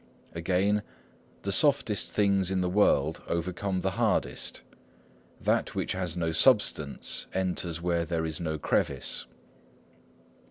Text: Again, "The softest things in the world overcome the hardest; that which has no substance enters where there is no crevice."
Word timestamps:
Again, 0.33 0.81
"The 1.43 1.51
softest 1.51 2.09
things 2.09 2.49
in 2.49 2.61
the 2.61 2.69
world 2.71 3.21
overcome 3.27 3.81
the 3.81 3.91
hardest; 4.01 4.63
that 5.39 5.75
which 5.75 5.91
has 5.91 6.17
no 6.17 6.31
substance 6.31 7.27
enters 7.35 7.83
where 7.83 8.03
there 8.03 8.25
is 8.25 8.39
no 8.39 8.57
crevice." 8.57 9.27